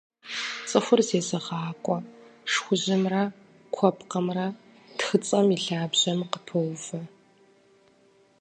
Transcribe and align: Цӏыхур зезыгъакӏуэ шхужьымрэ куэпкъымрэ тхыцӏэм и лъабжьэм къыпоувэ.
Цӏыхур 0.67 0.99
зезыгъакӏуэ 1.07 1.97
шхужьымрэ 2.51 3.23
куэпкъымрэ 3.73 4.47
тхыцӏэм 4.97 5.47
и 5.55 5.57
лъабжьэм 5.63 6.19
къыпоувэ. 6.31 7.01